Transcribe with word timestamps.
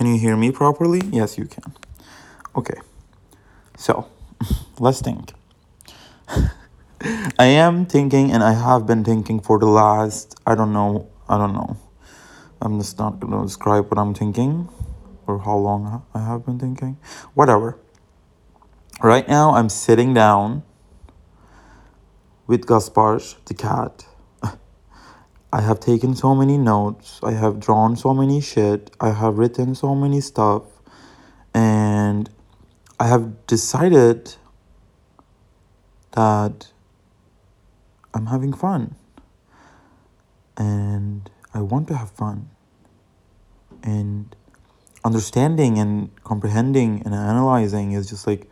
Can 0.00 0.06
you 0.06 0.18
hear 0.18 0.34
me 0.34 0.50
properly? 0.50 1.02
Yes, 1.12 1.36
you 1.36 1.44
can. 1.44 1.74
Okay. 2.56 2.80
So, 3.76 4.08
let's 4.78 5.02
think. 5.02 5.34
I 7.38 7.44
am 7.44 7.84
thinking, 7.84 8.32
and 8.32 8.42
I 8.42 8.54
have 8.54 8.86
been 8.86 9.04
thinking 9.04 9.40
for 9.40 9.58
the 9.58 9.66
last, 9.66 10.40
I 10.46 10.54
don't 10.54 10.72
know, 10.72 11.10
I 11.28 11.36
don't 11.36 11.52
know. 11.52 11.76
I'm 12.62 12.78
just 12.78 12.98
not 12.98 13.20
going 13.20 13.38
to 13.38 13.44
describe 13.44 13.90
what 13.90 13.98
I'm 13.98 14.14
thinking 14.14 14.70
or 15.26 15.38
how 15.38 15.58
long 15.58 16.02
I 16.14 16.24
have 16.24 16.46
been 16.46 16.58
thinking. 16.58 16.96
Whatever. 17.34 17.78
Right 19.02 19.28
now, 19.28 19.52
I'm 19.52 19.68
sitting 19.68 20.14
down 20.14 20.62
with 22.46 22.66
Gaspar, 22.66 23.20
the 23.44 23.52
cat. 23.52 24.06
I 25.52 25.62
have 25.62 25.80
taken 25.80 26.14
so 26.14 26.34
many 26.34 26.56
notes. 26.56 27.18
I 27.22 27.32
have 27.32 27.58
drawn 27.58 27.96
so 27.96 28.14
many 28.14 28.40
shit. 28.40 28.90
I 29.00 29.10
have 29.10 29.36
written 29.38 29.74
so 29.74 29.94
many 29.94 30.20
stuff. 30.20 30.62
And 31.52 32.30
I 33.00 33.08
have 33.08 33.46
decided 33.46 34.36
that 36.12 36.68
I'm 38.14 38.26
having 38.26 38.52
fun. 38.52 38.94
And 40.56 41.28
I 41.52 41.62
want 41.62 41.88
to 41.88 41.96
have 41.96 42.10
fun. 42.10 42.50
And 43.82 44.36
understanding 45.04 45.78
and 45.78 46.10
comprehending 46.22 47.02
and 47.04 47.14
analyzing 47.14 47.92
is 47.92 48.08
just 48.08 48.26
like 48.26 48.48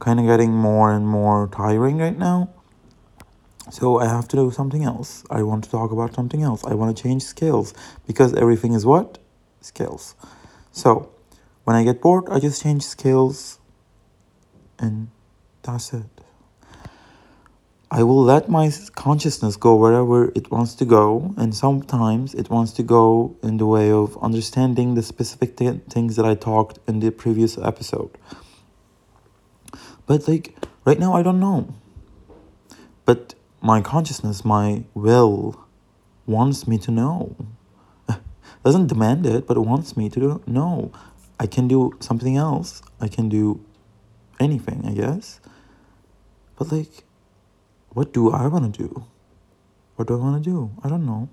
kind 0.00 0.20
of 0.20 0.26
getting 0.26 0.52
more 0.52 0.92
and 0.92 1.06
more 1.06 1.48
tiring 1.48 1.98
right 1.98 2.18
now. 2.18 2.50
So 3.68 3.98
I 3.98 4.06
have 4.06 4.26
to 4.28 4.36
do 4.36 4.50
something 4.50 4.84
else. 4.84 5.24
I 5.30 5.42
want 5.42 5.64
to 5.64 5.70
talk 5.70 5.92
about 5.92 6.14
something 6.14 6.42
else. 6.42 6.64
I 6.64 6.74
want 6.74 6.96
to 6.96 7.02
change 7.02 7.22
skills 7.22 7.74
because 8.06 8.34
everything 8.34 8.72
is 8.72 8.86
what? 8.86 9.18
Skills. 9.60 10.14
So 10.72 11.10
when 11.64 11.76
I 11.76 11.84
get 11.84 12.00
bored, 12.00 12.24
I 12.30 12.40
just 12.40 12.62
change 12.62 12.82
skills 12.82 13.58
and 14.78 15.08
that's 15.62 15.92
it. 15.92 16.06
I 17.92 18.04
will 18.04 18.22
let 18.22 18.48
my 18.48 18.70
consciousness 18.94 19.56
go 19.56 19.74
wherever 19.74 20.30
it 20.36 20.48
wants 20.48 20.76
to 20.76 20.84
go, 20.84 21.34
and 21.36 21.52
sometimes 21.52 22.34
it 22.34 22.48
wants 22.48 22.70
to 22.74 22.84
go 22.84 23.36
in 23.42 23.56
the 23.56 23.66
way 23.66 23.90
of 23.90 24.16
understanding 24.22 24.94
the 24.94 25.02
specific 25.02 25.56
th- 25.56 25.80
things 25.88 26.14
that 26.14 26.24
I 26.24 26.36
talked 26.36 26.78
in 26.86 27.00
the 27.00 27.10
previous 27.10 27.58
episode. 27.58 28.16
But, 30.06 30.28
like, 30.28 30.54
right 30.84 31.00
now, 31.00 31.14
I 31.14 31.24
don't 31.24 31.40
know. 31.40 31.74
But 33.04 33.34
my 33.60 33.80
consciousness, 33.80 34.44
my 34.44 34.84
will, 34.94 35.66
wants 36.26 36.66
me 36.66 36.78
to 36.78 36.90
know. 36.90 37.36
Doesn't 38.64 38.86
demand 38.86 39.26
it, 39.26 39.46
but 39.46 39.56
it 39.56 39.60
wants 39.60 39.96
me 39.96 40.08
to 40.10 40.42
know. 40.46 40.92
I 41.38 41.46
can 41.46 41.68
do 41.68 41.92
something 42.00 42.36
else. 42.36 42.82
I 43.00 43.08
can 43.08 43.28
do 43.28 43.64
anything, 44.38 44.84
I 44.86 44.92
guess. 44.92 45.40
But, 46.56 46.72
like, 46.72 47.04
what 47.90 48.12
do 48.12 48.30
I 48.30 48.46
want 48.46 48.74
to 48.74 48.82
do? 48.88 49.04
What 49.96 50.08
do 50.08 50.14
I 50.14 50.18
want 50.18 50.42
to 50.42 50.50
do? 50.50 50.70
I 50.82 50.88
don't 50.88 51.04
know. 51.04 51.28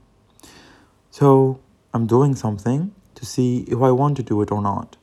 So 1.11 1.59
I'm 1.93 2.07
doing 2.07 2.35
something 2.35 2.93
to 3.15 3.25
see 3.25 3.65
if 3.67 3.81
I 3.81 3.91
want 3.91 4.17
to 4.17 4.23
do 4.23 4.41
it 4.41 4.51
or 4.51 4.61
not. 4.61 4.97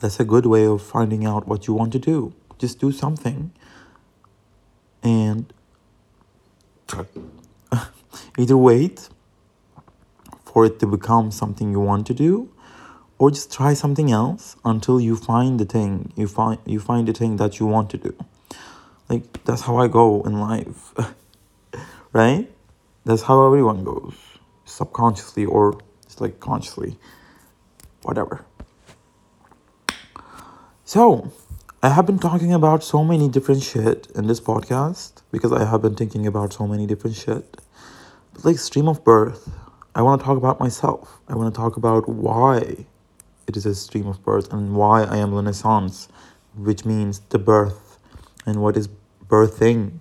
That's 0.00 0.20
a 0.20 0.24
good 0.24 0.46
way 0.46 0.66
of 0.66 0.82
finding 0.82 1.24
out 1.24 1.46
what 1.46 1.66
you 1.66 1.74
want 1.74 1.92
to 1.92 1.98
do. 1.98 2.34
Just 2.58 2.78
do 2.78 2.92
something 2.92 3.52
and 5.02 5.52
either 8.38 8.56
wait 8.56 9.08
for 10.44 10.66
it 10.66 10.78
to 10.80 10.86
become 10.86 11.30
something 11.30 11.70
you 11.70 11.80
want 11.80 12.06
to 12.06 12.14
do 12.14 12.50
or 13.18 13.30
just 13.30 13.52
try 13.52 13.74
something 13.74 14.10
else 14.10 14.56
until 14.64 15.00
you 15.00 15.16
find 15.16 15.58
the 15.58 15.64
thing 15.64 16.12
you 16.16 16.28
find 16.28 16.58
you 16.64 16.78
find 16.80 17.08
the 17.08 17.12
thing 17.12 17.36
that 17.36 17.58
you 17.58 17.66
want 17.66 17.90
to 17.90 17.96
do 17.96 18.14
like, 19.08 19.44
that's 19.44 19.62
how 19.62 19.76
I 19.76 19.86
go 19.86 20.22
in 20.22 20.40
life, 20.40 20.92
right? 22.12 22.50
That's 23.04 23.22
how 23.22 23.46
everyone 23.46 23.84
goes, 23.84 24.14
subconsciously 24.64 25.44
or 25.44 25.78
it's 26.02 26.20
like 26.20 26.40
consciously, 26.40 26.98
whatever. 28.02 28.44
So, 30.84 31.32
I 31.86 31.90
have 31.90 32.04
been 32.04 32.18
talking 32.18 32.52
about 32.52 32.82
so 32.82 33.04
many 33.04 33.28
different 33.28 33.62
shit 33.62 34.08
in 34.16 34.26
this 34.26 34.40
podcast 34.40 35.22
because 35.30 35.52
I 35.52 35.64
have 35.64 35.82
been 35.82 35.94
thinking 35.94 36.26
about 36.26 36.52
so 36.52 36.66
many 36.66 36.84
different 36.84 37.14
shit. 37.14 37.58
But 38.32 38.44
like 38.44 38.58
stream 38.58 38.88
of 38.88 39.04
birth, 39.04 39.48
I 39.94 40.02
want 40.02 40.20
to 40.20 40.24
talk 40.24 40.36
about 40.36 40.58
myself. 40.58 41.20
I 41.28 41.36
want 41.36 41.54
to 41.54 41.56
talk 41.56 41.76
about 41.76 42.08
why 42.08 42.86
it 43.46 43.56
is 43.56 43.66
a 43.66 43.74
stream 43.76 44.08
of 44.08 44.20
birth 44.24 44.52
and 44.52 44.74
why 44.74 45.04
I 45.04 45.18
am 45.18 45.32
Renaissance, 45.32 46.08
which 46.56 46.84
means 46.84 47.20
the 47.28 47.38
birth 47.38 48.00
and 48.44 48.60
what 48.60 48.76
is 48.76 48.88
birthing, 49.28 50.00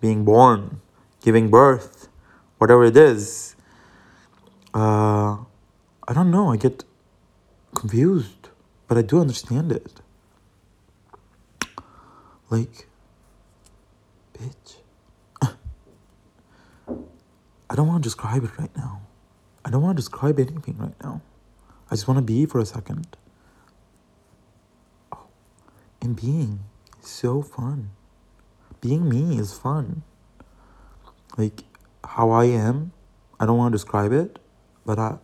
being 0.00 0.24
born, 0.24 0.80
giving 1.22 1.50
birth, 1.50 2.08
whatever 2.56 2.86
it 2.86 2.96
is. 2.96 3.56
Uh, 4.72 5.36
I 6.08 6.14
don't 6.14 6.30
know. 6.30 6.50
I 6.50 6.56
get 6.56 6.82
confused, 7.74 8.48
but 8.88 8.96
I 8.96 9.02
do 9.02 9.20
understand 9.20 9.70
it. 9.70 10.00
Like, 12.50 12.88
bitch. 14.36 14.76
I 17.70 17.76
don't 17.76 17.86
want 17.86 18.02
to 18.02 18.06
describe 18.06 18.42
it 18.42 18.50
right 18.58 18.76
now. 18.76 19.02
I 19.64 19.70
don't 19.70 19.82
want 19.82 19.96
to 19.96 20.02
describe 20.02 20.40
anything 20.40 20.76
right 20.76 20.94
now. 21.02 21.22
I 21.88 21.94
just 21.94 22.08
want 22.08 22.18
to 22.18 22.22
be 22.22 22.46
for 22.46 22.58
a 22.58 22.66
second. 22.66 23.16
Oh, 25.12 25.26
and 26.02 26.20
being 26.20 26.60
so 27.00 27.42
fun. 27.42 27.90
Being 28.80 29.08
me 29.08 29.38
is 29.38 29.56
fun. 29.56 30.02
Like 31.38 31.62
how 32.04 32.30
I 32.30 32.46
am, 32.46 32.90
I 33.38 33.46
don't 33.46 33.56
want 33.56 33.72
to 33.72 33.76
describe 33.76 34.12
it, 34.12 34.40
but 34.84 34.98
I 34.98 35.18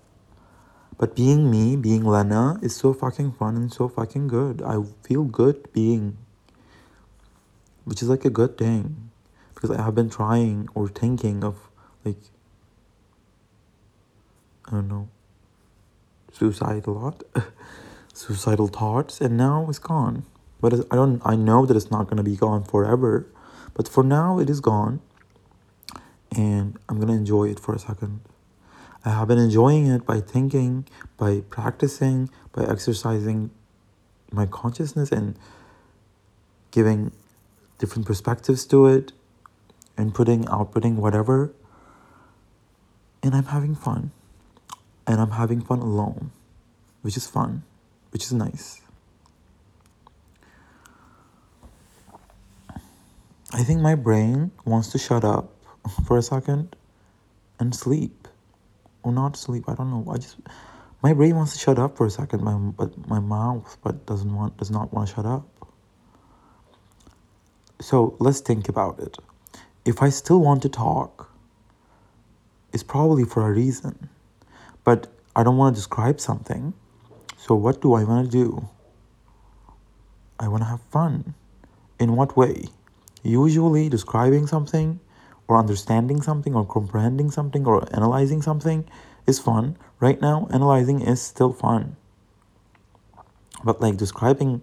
but 0.98 1.14
being 1.14 1.50
me, 1.50 1.76
being 1.76 2.04
Lena 2.04 2.58
is 2.62 2.74
so 2.74 2.94
fucking 2.94 3.32
fun 3.32 3.56
and 3.56 3.72
so 3.72 3.88
fucking 3.88 4.28
good. 4.28 4.62
I 4.62 4.82
feel 5.02 5.24
good 5.24 5.72
being 5.72 6.16
which 7.86 8.02
is 8.02 8.08
like 8.10 8.24
a 8.24 8.30
good 8.30 8.58
thing. 8.58 9.10
Because 9.54 9.70
I 9.70 9.80
have 9.80 9.94
been 9.94 10.10
trying 10.10 10.68
or 10.74 10.86
thinking 10.86 11.42
of 11.42 11.70
like 12.04 12.18
I 14.66 14.72
don't 14.72 14.88
know 14.88 15.08
suicide 16.30 16.86
a 16.86 16.90
lot 16.90 17.22
suicidal 18.12 18.66
thoughts 18.66 19.20
and 19.22 19.38
now 19.38 19.64
it's 19.70 19.78
gone. 19.78 20.24
But 20.60 20.74
I 20.90 20.96
don't 20.96 21.22
I 21.24 21.36
know 21.36 21.64
that 21.64 21.74
it's 21.76 21.90
not 21.90 22.10
to 22.18 22.22
be 22.22 22.36
gone 22.36 22.64
forever 22.64 23.26
but 23.72 23.88
for 23.88 24.04
now 24.04 24.38
it 24.38 24.50
is 24.50 24.60
gone 24.60 25.00
and 26.36 26.78
I'm 26.88 27.00
to 27.00 27.14
enjoy 27.14 27.48
it 27.48 27.60
for 27.60 27.74
a 27.74 27.78
second. 27.78 28.20
I 29.04 29.10
have 29.10 29.28
been 29.28 29.38
enjoying 29.38 29.86
it 29.86 30.04
by 30.04 30.20
thinking 30.20 30.86
by 31.16 31.42
practicing 31.48 32.28
by 32.52 32.64
exercising 32.64 33.50
my 34.32 34.44
consciousness 34.44 35.12
and 35.12 35.38
giving 36.72 37.12
different 37.78 38.06
perspectives 38.06 38.64
to 38.66 38.86
it 38.86 39.12
and 39.96 40.14
putting 40.14 40.44
outputting 40.44 40.96
whatever 40.96 41.52
and 43.22 43.34
I'm 43.34 43.46
having 43.46 43.74
fun 43.74 44.12
and 45.06 45.20
I'm 45.20 45.32
having 45.32 45.60
fun 45.60 45.80
alone 45.80 46.30
which 47.02 47.16
is 47.16 47.26
fun 47.26 47.62
which 48.10 48.24
is 48.24 48.32
nice 48.32 48.80
I 53.52 53.62
think 53.62 53.80
my 53.80 53.94
brain 53.94 54.50
wants 54.64 54.88
to 54.92 54.98
shut 54.98 55.24
up 55.24 55.50
for 56.06 56.18
a 56.18 56.22
second 56.22 56.76
and 57.58 57.74
sleep. 57.74 58.28
Or 59.02 59.12
not 59.12 59.36
sleep, 59.36 59.64
I 59.68 59.74
don't 59.74 59.90
know. 59.90 60.12
I 60.12 60.18
just 60.18 60.36
my 61.02 61.12
brain 61.12 61.36
wants 61.36 61.52
to 61.52 61.58
shut 61.58 61.78
up 61.78 61.96
for 61.96 62.06
a 62.06 62.10
second, 62.10 62.42
my 62.42 62.54
but 62.54 63.08
my 63.08 63.20
mouth 63.20 63.78
but 63.82 64.04
doesn't 64.04 64.34
want 64.34 64.56
does 64.56 64.70
not 64.70 64.92
want 64.92 65.08
to 65.08 65.14
shut 65.14 65.26
up. 65.26 65.46
So 67.80 68.16
let's 68.18 68.40
think 68.40 68.68
about 68.68 68.98
it. 69.00 69.18
If 69.84 70.02
I 70.02 70.08
still 70.08 70.40
want 70.40 70.62
to 70.62 70.68
talk, 70.68 71.30
it's 72.72 72.82
probably 72.82 73.24
for 73.24 73.48
a 73.48 73.52
reason. 73.52 74.08
But 74.84 75.08
I 75.34 75.42
don't 75.42 75.56
want 75.56 75.74
to 75.74 75.78
describe 75.78 76.20
something. 76.20 76.74
So 77.36 77.54
what 77.54 77.80
do 77.80 77.94
I 77.94 78.04
want 78.04 78.30
to 78.30 78.30
do? 78.30 78.68
I 80.38 80.48
want 80.48 80.62
to 80.62 80.68
have 80.68 80.80
fun. 80.90 81.34
In 81.98 82.16
what 82.16 82.36
way? 82.36 82.68
usually 83.26 83.88
describing 83.88 84.46
something 84.46 85.00
or 85.48 85.56
understanding 85.56 86.22
something 86.22 86.54
or 86.54 86.64
comprehending 86.64 87.30
something 87.30 87.66
or 87.66 87.86
analyzing 87.94 88.42
something 88.42 88.84
is 89.26 89.38
fun. 89.38 89.76
Right 90.00 90.20
now, 90.20 90.48
analyzing 90.52 91.00
is 91.00 91.20
still 91.20 91.52
fun. 91.52 91.96
But 93.64 93.80
like 93.80 93.96
describing 93.96 94.62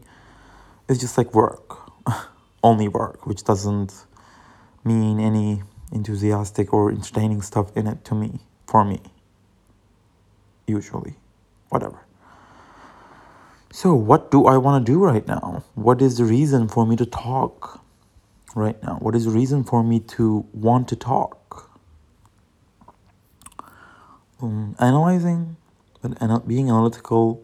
is 0.87 0.99
just 0.99 1.17
like 1.17 1.33
work, 1.33 1.77
only 2.63 2.87
work, 2.87 3.27
which 3.27 3.43
doesn't 3.43 4.05
mean 4.83 5.19
any 5.19 5.63
enthusiastic 5.91 6.73
or 6.73 6.91
entertaining 6.91 7.41
stuff 7.41 7.75
in 7.77 7.87
it 7.87 8.05
to 8.05 8.15
me, 8.15 8.39
for 8.67 8.85
me. 8.85 9.01
Usually, 10.67 11.15
whatever. 11.69 12.05
So, 13.71 13.93
what 13.93 14.31
do 14.31 14.45
I 14.45 14.57
want 14.57 14.85
to 14.85 14.91
do 14.91 14.99
right 14.99 15.27
now? 15.27 15.63
What 15.75 16.01
is 16.01 16.17
the 16.17 16.25
reason 16.25 16.67
for 16.67 16.85
me 16.85 16.95
to 16.95 17.05
talk 17.05 17.81
right 18.55 18.81
now? 18.83 18.97
What 19.01 19.15
is 19.15 19.25
the 19.25 19.31
reason 19.31 19.63
for 19.63 19.83
me 19.83 19.99
to 20.17 20.45
want 20.53 20.87
to 20.89 20.95
talk? 20.95 21.71
Um, 24.41 24.75
analyzing, 24.79 25.57
but 26.01 26.47
being 26.47 26.69
analytical 26.69 27.43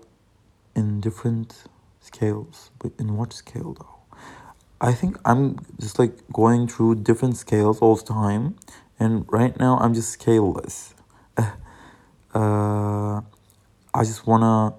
in 0.75 1.01
different 1.01 1.63
scales. 1.99 2.71
But 2.79 2.93
in 2.99 3.17
what 3.17 3.33
scale 3.33 3.73
though? 3.73 3.98
I 4.81 4.93
think 4.93 5.17
I'm 5.25 5.59
just 5.79 5.99
like 5.99 6.13
going 6.31 6.67
through 6.67 6.95
different 7.03 7.35
scales 7.35 7.79
all 7.79 7.95
the 7.97 8.05
time, 8.05 8.55
and 8.99 9.25
right 9.27 9.57
now 9.59 9.77
I'm 9.79 9.93
just 9.93 10.09
scaleless. 10.11 10.93
uh, 11.37 11.47
I 12.33 14.03
just 14.03 14.25
wanna 14.25 14.75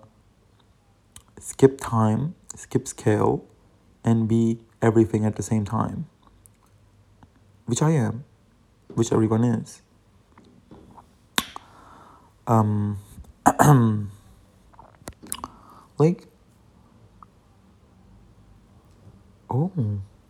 skip 1.39 1.79
time, 1.81 2.35
skip 2.57 2.89
scale, 2.89 3.45
and 4.03 4.27
be 4.27 4.61
everything 4.81 5.27
at 5.27 5.37
the 5.37 5.43
same 5.43 5.67
time. 5.67 6.07
Which 7.67 7.83
I 7.83 7.91
am, 7.91 8.25
which 8.95 9.13
everyone 9.13 9.45
is. 9.45 9.83
Um, 12.47 12.99
like, 15.99 16.27
oh, 19.51 19.73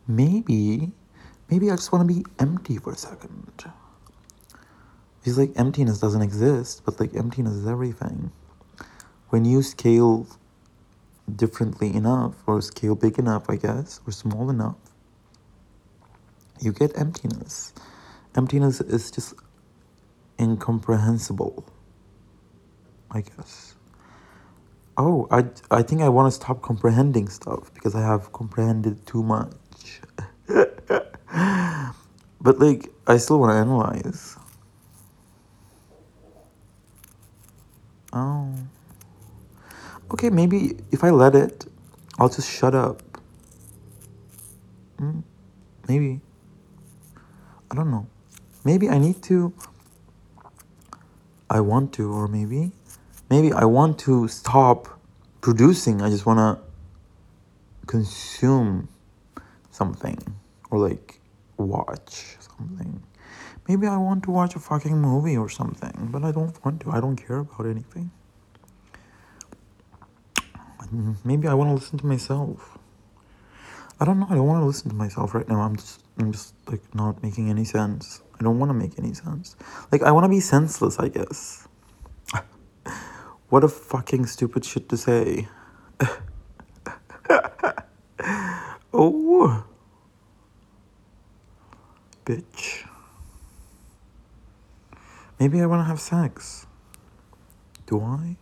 maybe, 0.06 0.92
maybe 1.50 1.70
I 1.70 1.76
just 1.76 1.92
want 1.92 2.08
to 2.08 2.14
be 2.14 2.24
empty 2.38 2.78
for 2.78 2.92
a 2.92 2.96
second. 2.96 3.64
It's 5.24 5.36
like 5.36 5.52
emptiness 5.56 6.00
doesn't 6.00 6.22
exist, 6.22 6.82
but 6.84 6.98
like 6.98 7.14
emptiness 7.14 7.54
is 7.54 7.66
everything. 7.66 8.32
When 9.28 9.44
you 9.44 9.62
scale 9.62 10.26
differently 11.36 11.94
enough 11.94 12.34
or 12.46 12.60
scale 12.62 12.94
big 12.94 13.18
enough, 13.18 13.48
I 13.48 13.56
guess, 13.56 14.00
or 14.06 14.12
small 14.12 14.48
enough, 14.50 14.76
you 16.60 16.72
get 16.72 16.98
emptiness. 16.98 17.74
Emptiness 18.34 18.80
is 18.80 19.10
just 19.10 19.34
incomprehensible, 20.40 21.64
I 23.10 23.20
guess. 23.20 23.74
Oh, 25.02 25.26
I, 25.30 25.46
I 25.70 25.82
think 25.82 26.02
I 26.02 26.10
want 26.10 26.30
to 26.30 26.30
stop 26.30 26.60
comprehending 26.60 27.30
stuff 27.30 27.72
because 27.72 27.94
I 27.94 28.02
have 28.02 28.34
comprehended 28.34 29.06
too 29.06 29.22
much. 29.22 30.02
but 30.46 31.14
like, 32.58 32.90
I 33.06 33.16
still 33.16 33.40
want 33.40 33.52
to 33.52 33.54
analyze. 33.54 34.36
Oh. 38.12 38.52
Okay, 40.12 40.28
maybe 40.28 40.76
if 40.92 41.02
I 41.02 41.08
let 41.08 41.34
it, 41.34 41.64
I'll 42.18 42.28
just 42.28 42.50
shut 42.50 42.74
up. 42.74 43.00
Mm, 44.98 45.22
maybe. 45.88 46.20
I 47.70 47.74
don't 47.74 47.90
know. 47.90 48.06
Maybe 48.66 48.90
I 48.90 48.98
need 48.98 49.22
to. 49.22 49.54
I 51.48 51.60
want 51.60 51.94
to, 51.94 52.12
or 52.12 52.28
maybe. 52.28 52.72
Maybe 53.30 53.52
I 53.52 53.64
want 53.64 53.98
to 54.00 54.26
stop 54.28 55.00
producing. 55.40 56.02
I 56.02 56.10
just 56.10 56.26
want 56.26 56.38
to 56.38 57.86
consume 57.86 58.88
something 59.70 60.18
or 60.70 60.78
like 60.78 61.20
watch 61.56 62.36
something. 62.40 63.02
Maybe 63.68 63.86
I 63.86 63.96
want 63.96 64.24
to 64.24 64.32
watch 64.32 64.56
a 64.56 64.58
fucking 64.58 65.00
movie 65.00 65.36
or 65.36 65.48
something, 65.48 66.08
but 66.10 66.24
I 66.24 66.32
don't 66.32 66.64
want 66.64 66.80
to. 66.80 66.90
I 66.90 67.00
don't 67.00 67.16
care 67.16 67.38
about 67.38 67.66
anything. 67.66 68.10
Maybe 71.24 71.46
I 71.46 71.54
want 71.54 71.70
to 71.70 71.74
listen 71.74 71.98
to 71.98 72.06
myself. 72.06 72.78
I 74.00 74.04
don't 74.04 74.18
know. 74.18 74.26
I 74.28 74.34
don't 74.34 74.46
want 74.46 74.62
to 74.62 74.66
listen 74.66 74.90
to 74.90 74.96
myself 74.96 75.34
right 75.34 75.48
now. 75.48 75.60
I'm 75.60 75.76
just, 75.76 76.02
I'm 76.18 76.32
just 76.32 76.54
like 76.66 76.82
not 76.96 77.22
making 77.22 77.48
any 77.48 77.64
sense. 77.64 78.22
I 78.40 78.42
don't 78.42 78.58
want 78.58 78.70
to 78.70 78.74
make 78.74 78.98
any 78.98 79.14
sense. 79.14 79.54
Like 79.92 80.02
I 80.02 80.10
want 80.10 80.24
to 80.24 80.28
be 80.28 80.40
senseless. 80.40 80.98
I 80.98 81.08
guess. 81.08 81.68
What 83.50 83.64
a 83.64 83.68
fucking 83.68 84.26
stupid 84.26 84.64
shit 84.64 84.88
to 84.88 84.96
say. 84.96 85.48
oh, 88.94 89.64
bitch. 92.24 92.86
Maybe 95.40 95.60
I 95.60 95.66
want 95.66 95.80
to 95.80 95.84
have 95.84 96.00
sex. 96.00 96.66
Do 97.86 98.00
I? 98.00 98.36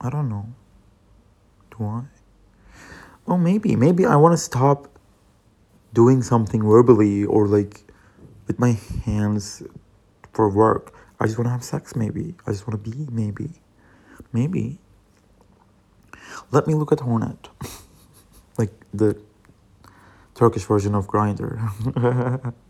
I 0.00 0.08
don't 0.08 0.28
know. 0.30 0.48
Do 1.76 1.84
I? 1.84 2.02
Well, 3.26 3.38
maybe. 3.38 3.76
Maybe 3.76 4.06
I 4.06 4.16
want 4.16 4.32
to 4.32 4.38
stop 4.38 4.88
doing 5.92 6.22
something 6.22 6.62
verbally 6.62 7.24
or 7.24 7.46
like 7.46 7.82
with 8.46 8.58
my 8.58 8.78
hands 9.04 9.62
for 10.32 10.48
work. 10.48 10.94
I 11.20 11.26
just 11.26 11.36
want 11.36 11.46
to 11.46 11.50
have 11.52 11.64
sex, 11.64 11.94
maybe. 11.96 12.34
I 12.46 12.52
just 12.52 12.66
want 12.66 12.82
to 12.82 12.90
be, 12.90 13.06
maybe. 13.10 13.60
Maybe. 14.36 14.78
Let 16.50 16.66
me 16.66 16.74
look 16.74 16.92
at 16.92 17.00
Hornet. 17.00 17.48
like 18.58 18.70
the 18.92 19.16
Turkish 20.34 20.64
version 20.64 20.94
of 20.94 21.06
Grindr. 21.06 21.56